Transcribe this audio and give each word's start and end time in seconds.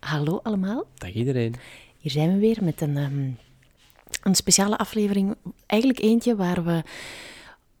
Hallo 0.00 0.40
allemaal, 0.42 0.84
Dag 0.94 1.12
iedereen. 1.12 1.54
hier 1.98 2.10
zijn 2.12 2.32
we 2.32 2.38
weer 2.38 2.58
met 2.62 2.80
een, 2.80 2.96
ehm, 2.96 3.30
een 4.22 4.34
speciale 4.34 4.78
aflevering. 4.78 5.34
Eigenlijk 5.66 6.00
eentje 6.00 6.36
waar 6.36 6.64
we 6.64 6.82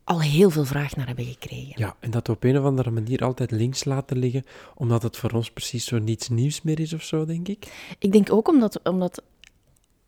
al 0.04 0.20
heel 0.20 0.50
veel 0.50 0.64
vraag 0.64 0.96
naar 0.96 1.06
hebben 1.06 1.24
gekregen. 1.24 1.72
Ja, 1.76 1.96
en 2.00 2.10
dat 2.10 2.26
we 2.26 2.32
op 2.32 2.44
een 2.44 2.58
of 2.58 2.64
andere 2.64 2.90
manier 2.90 3.24
altijd 3.24 3.50
links 3.50 3.84
laten 3.84 4.18
liggen, 4.18 4.44
omdat 4.74 5.02
het 5.02 5.16
voor 5.16 5.30
ons 5.30 5.50
precies 5.50 5.84
zo 5.84 5.98
niets 5.98 6.28
nieuws 6.28 6.62
meer 6.62 6.80
is 6.80 6.92
of 6.92 7.02
zo, 7.02 7.24
denk 7.24 7.48
ik. 7.48 7.72
Ik 7.98 8.12
denk 8.12 8.32
ook 8.32 8.48
omdat, 8.48 8.80
omdat 8.84 9.22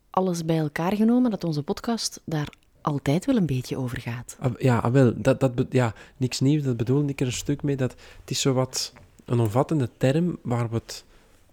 alles 0.09 0.45
bij 0.45 0.57
elkaar 0.57 0.95
genomen, 0.95 1.31
dat 1.31 1.43
onze 1.43 1.63
podcast 1.63 2.21
daar 2.25 2.49
altijd 2.81 3.25
wel 3.25 3.35
een 3.35 3.45
beetje 3.45 3.77
over 3.77 3.99
gaat. 4.01 4.37
Ah, 4.39 4.53
Ja, 4.59 4.77
ah, 4.77 4.91
wel, 4.91 5.13
dat, 5.15 5.39
dat, 5.39 5.51
ja, 5.69 5.93
niks 6.17 6.39
nieuws, 6.39 6.63
dat 6.63 6.77
bedoel 6.77 7.07
ik 7.07 7.19
er 7.21 7.25
een 7.25 7.31
stuk 7.33 7.63
mee. 7.63 7.75
Dat, 7.75 7.91
het 8.21 8.29
is 8.31 8.41
zo 8.41 8.53
wat 8.53 8.93
een 9.25 9.39
omvattende 9.39 9.89
term 9.97 10.37
waar 10.41 10.69
we 10.69 10.75
het 10.75 11.03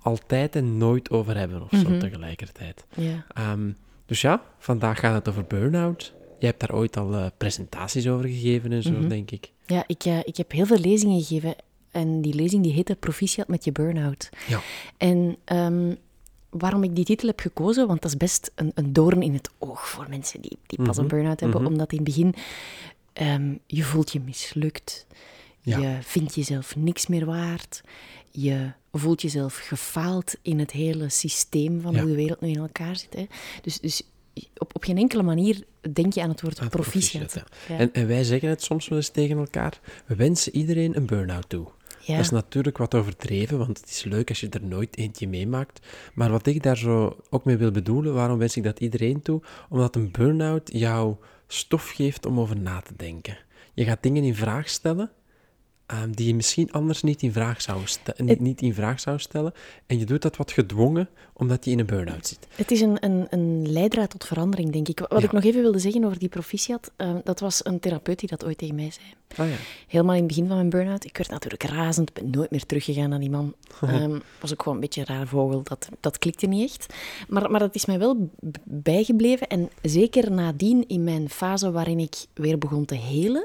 altijd 0.03 0.56
en 0.56 0.79
nooit 0.79 1.11
over 1.11 1.37
hebben, 1.37 1.62
of 1.62 1.70
zo 1.70 1.89
Mhm. 1.89 1.98
tegelijkertijd. 1.98 2.84
Ehm, 3.34 3.70
dus 4.07 4.20
ja, 4.20 4.42
vandaag 4.59 4.98
gaat 5.01 5.15
het 5.15 5.29
over 5.29 5.45
burn-out. 5.45 6.12
Jij 6.39 6.48
hebt 6.48 6.61
daar 6.61 6.75
ooit 6.79 6.97
al 6.97 7.15
eh, 7.15 7.27
presentaties 7.37 8.09
over 8.09 8.25
gegeven 8.29 8.73
en 8.73 8.83
zo, 8.83 8.91
Mhm. 8.91 9.09
denk 9.09 9.31
ik. 9.31 9.51
Ja, 9.67 9.84
ik, 9.87 10.05
eh, 10.05 10.19
ik 10.19 10.37
heb 10.37 10.53
heel 10.53 10.67
veel 10.67 10.79
lezingen 10.79 11.20
gegeven. 11.23 11.55
En 11.91 12.20
die 12.23 12.35
lezing 12.35 12.63
die 12.63 12.73
heette 12.73 12.97
Proficiat 12.97 13.48
met 13.48 13.64
je 13.64 13.73
burn-out. 13.73 14.29
Ja. 14.48 14.61
En 14.97 15.36
ehm, 15.45 15.95
waarom 16.51 16.83
ik 16.83 16.95
die 16.97 17.05
titel 17.05 17.29
heb 17.29 17.41
gekozen, 17.41 17.86
want 17.86 18.03
dat 18.03 18.11
is 18.11 18.17
best 18.17 18.53
een, 18.55 18.73
een 18.74 18.92
doorn 18.92 19.23
in 19.23 19.33
het 19.35 19.51
oog 19.58 19.89
voor 19.89 20.07
mensen 20.08 20.41
die, 20.41 20.58
die 20.67 20.83
pas 20.83 20.97
een 20.97 21.05
Mhm, 21.05 21.14
burn-out 21.14 21.41
hebben. 21.41 21.67
Omdat 21.67 21.91
in 21.92 21.97
het 21.98 22.07
begin, 22.07 22.35
ehm, 23.13 23.55
je 23.67 23.83
voelt 23.83 24.13
je 24.13 24.20
mislukt. 24.20 25.07
Ja. 25.63 25.79
Je 25.79 25.98
vindt 26.03 26.35
jezelf 26.35 26.77
niks 26.77 27.07
meer 27.07 27.24
waard. 27.27 27.80
Je 28.30 28.70
voelt 28.92 29.23
jezelf 29.23 29.56
gefaald 29.56 30.34
in 30.42 30.58
het 30.58 30.70
hele 30.70 31.08
systeem 31.08 31.80
van 31.80 31.92
Ja. 31.92 32.01
hoe 32.01 32.08
de 32.11 32.17
wereld 32.17 32.40
nu 32.40 32.48
in 32.48 32.56
elkaar 32.58 32.96
zit. 32.96 33.14
Hè. 33.14 33.27
Dus, 33.62 33.80
dus 33.80 34.02
op, 34.56 34.74
op 34.74 34.84
geen 34.84 34.98
enkele 34.98 35.23
manier 35.23 35.64
denk 35.92 36.12
je 36.12 36.23
aan 36.23 36.28
het 36.28 36.40
woord 36.40 36.58
Ah, 36.61 36.68
proficiat. 36.68 37.20
proficiat, 37.27 37.48
Ja. 37.68 37.79
En, 37.79 37.92
en 37.92 38.06
wij 38.06 38.24
zeggen 38.24 38.48
het 38.48 38.62
soms 38.62 38.89
wel 38.89 38.98
eens 38.98 39.08
tegen 39.08 39.39
elkaar. 39.39 39.80
We 40.06 40.14
wensen 40.14 40.55
iedereen 40.56 40.96
een 40.96 41.06
burn-out 41.06 41.48
toe. 41.48 41.67
Ja. 42.00 42.17
Dat 42.17 42.24
is 42.24 42.30
natuurlijk 42.30 42.79
wat 42.79 42.95
overdreven, 42.95 43.58
want 43.58 43.80
het 43.80 43.89
is 43.90 44.05
leuk 44.05 44.29
als 44.29 44.40
je 44.40 44.48
er 44.48 44.62
nooit 44.64 44.96
eentje 44.96 45.29
meemaakt. 45.29 45.86
Maar 46.14 46.30
wat 46.30 46.46
ik 46.46 46.62
daar 46.62 46.77
zo 46.77 47.17
ook 47.30 47.45
mee 47.45 47.56
wil 47.56 47.70
bedoelen, 47.70 48.14
waarom 48.14 48.39
wens 48.39 48.56
ik 48.56 48.62
dat 48.62 48.80
iedereen 48.80 49.23
toe? 49.23 49.42
Omdat 49.68 49.96
een 49.96 50.11
burn-out 50.11 50.70
jou 50.73 51.17
stof 51.46 51.90
geeft 51.90 52.27
om 52.27 52.40
over 52.40 52.56
na 52.61 52.80
te 52.80 52.92
denken. 52.96 53.39
Je 53.74 53.84
gaat 53.84 54.02
dingen 54.02 54.24
in 54.24 54.34
vraag 54.34 54.68
stellen 54.68 55.11
ehm, 55.90 56.11
die 56.11 56.27
je 56.27 56.34
misschien 56.34 56.73
anders 56.73 57.02
niet 57.02 57.23
in, 57.23 57.33
vraag 57.33 57.62
zou 57.62 57.80
ste- 57.84 58.14
niet, 58.17 58.40
niet 58.40 58.62
in 58.62 58.74
vraag 58.74 59.01
zou 59.01 59.18
stellen. 59.18 59.52
En 59.86 59.98
je 59.98 60.05
doet 60.05 60.23
dat 60.23 60.36
wat 60.36 60.52
gedwongen, 60.52 61.08
omdat 61.33 61.64
je 61.64 61.70
in 61.70 61.78
een 61.78 61.86
burn-out 61.86 62.27
zit. 62.27 62.46
Het 62.55 62.70
is 62.70 62.80
een, 62.80 63.05
een, 63.05 63.27
een 63.30 63.73
leidraad 63.73 64.11
tot 64.11 64.24
verandering, 64.24 64.73
denk 64.73 64.89
ik. 64.89 64.98
Wat 64.98 65.20
Ja. 65.20 65.24
ik 65.27 65.33
nog 65.33 65.45
even 65.45 65.62
wilde 65.62 65.79
zeggen 65.79 66.05
over 66.05 66.18
die 66.18 66.29
proficiat, 66.29 66.90
eh, 66.96 67.14
dat 67.24 67.40
was 67.40 67.64
een 67.64 67.80
therapeut 67.80 68.18
die 68.18 68.29
dat 68.29 68.45
ooit 68.45 68.58
tegen 68.58 68.74
mij 68.74 68.90
zei. 68.90 69.06
Ah 69.36 69.48
ja. 69.48 69.56
Helemaal 69.86 70.12
in 70.14 70.18
het 70.18 70.29
begin 70.29 70.46
van 70.46 70.56
mijn 70.56 70.70
burn-out. 70.70 71.05
Ik 71.05 71.17
werd 71.17 71.30
natuurlijk 71.30 71.62
razend, 71.62 72.12
ben 72.12 72.30
nooit 72.30 72.50
meer 72.50 72.67
teruggegaan 72.67 73.08
naar 73.08 73.20
die 73.20 73.30
man. 73.30 73.55
Ehm, 73.80 74.18
was 74.40 74.52
ook 74.52 74.62
gewoon 74.62 74.74
een 74.74 74.80
beetje 74.84 75.00
een 75.00 75.06
raar 75.17 75.27
vogel, 75.27 75.62
dat, 75.62 75.89
dat 76.00 76.18
klikte 76.18 76.46
niet 76.46 76.70
echt. 76.70 76.95
Maar, 77.29 77.50
maar 77.50 77.61
dat 77.61 77.74
is 77.74 77.86
mij 77.86 77.98
wel 77.98 78.30
bijgebleven. 78.64 79.46
En 79.48 79.70
zeker 79.83 80.30
nadien, 80.33 80.84
in 80.89 81.05
mijn 81.05 81.29
fase 81.30 81.70
waarin 81.70 81.98
ik 81.98 82.14
weer 82.34 82.58
begon 82.58 82.84
te 82.84 82.95
helen, 82.95 83.45